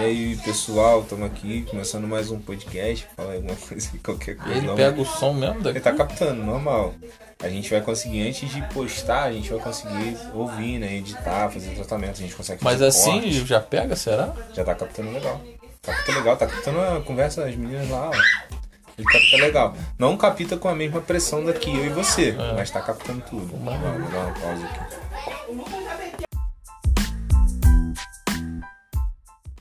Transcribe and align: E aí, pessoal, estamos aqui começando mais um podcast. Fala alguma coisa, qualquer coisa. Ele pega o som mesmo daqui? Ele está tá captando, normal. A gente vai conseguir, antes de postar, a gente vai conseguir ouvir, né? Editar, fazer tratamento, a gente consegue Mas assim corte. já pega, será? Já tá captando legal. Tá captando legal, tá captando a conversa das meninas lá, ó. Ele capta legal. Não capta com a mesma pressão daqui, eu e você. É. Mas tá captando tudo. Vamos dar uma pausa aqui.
E 0.00 0.02
aí, 0.02 0.36
pessoal, 0.36 1.02
estamos 1.02 1.26
aqui 1.26 1.60
começando 1.68 2.08
mais 2.08 2.30
um 2.30 2.40
podcast. 2.40 3.06
Fala 3.14 3.34
alguma 3.34 3.54
coisa, 3.54 3.90
qualquer 4.02 4.34
coisa. 4.34 4.56
Ele 4.56 4.74
pega 4.74 4.98
o 4.98 5.04
som 5.04 5.34
mesmo 5.34 5.56
daqui? 5.56 5.68
Ele 5.68 5.78
está 5.78 5.90
tá 5.90 5.96
captando, 5.98 6.42
normal. 6.42 6.94
A 7.38 7.50
gente 7.50 7.68
vai 7.68 7.82
conseguir, 7.82 8.26
antes 8.26 8.48
de 8.48 8.62
postar, 8.72 9.24
a 9.24 9.32
gente 9.32 9.50
vai 9.50 9.58
conseguir 9.58 10.16
ouvir, 10.32 10.78
né? 10.78 10.96
Editar, 10.96 11.50
fazer 11.50 11.74
tratamento, 11.74 12.12
a 12.12 12.22
gente 12.22 12.34
consegue 12.34 12.64
Mas 12.64 12.80
assim 12.80 13.20
corte. 13.20 13.44
já 13.44 13.60
pega, 13.60 13.94
será? 13.94 14.34
Já 14.54 14.64
tá 14.64 14.74
captando 14.74 15.10
legal. 15.10 15.38
Tá 15.82 15.94
captando 15.94 16.18
legal, 16.18 16.36
tá 16.38 16.46
captando 16.46 16.80
a 16.80 17.00
conversa 17.02 17.44
das 17.44 17.54
meninas 17.54 17.90
lá, 17.90 18.08
ó. 18.08 18.12
Ele 18.96 19.06
capta 19.06 19.36
legal. 19.36 19.76
Não 19.98 20.16
capta 20.16 20.56
com 20.56 20.68
a 20.68 20.74
mesma 20.74 21.02
pressão 21.02 21.44
daqui, 21.44 21.76
eu 21.76 21.84
e 21.84 21.88
você. 21.90 22.30
É. 22.30 22.54
Mas 22.54 22.70
tá 22.70 22.80
captando 22.80 23.22
tudo. 23.28 23.48
Vamos 23.48 24.10
dar 24.10 24.18
uma 24.18 24.32
pausa 24.32 24.64
aqui. 24.64 26.29